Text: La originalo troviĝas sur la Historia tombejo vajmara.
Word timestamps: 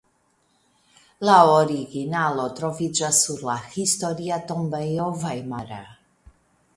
La 1.27 1.33
originalo 1.57 2.45
troviĝas 2.59 3.19
sur 3.27 3.43
la 3.49 3.57
Historia 3.75 4.39
tombejo 4.53 5.07
vajmara. 5.25 5.79